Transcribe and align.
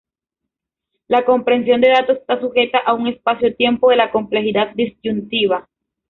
La 1.09 1.23
compresión 1.25 1.79
de 1.79 1.89
datos 1.91 2.17
está 2.17 2.39
sujeta 2.39 2.79
a 2.79 2.95
un 2.95 3.05
espacio-tiempo 3.07 3.91
de 3.91 3.97
la 3.97 4.09
complejidad 4.09 4.73
disyuntiva. 4.73 5.69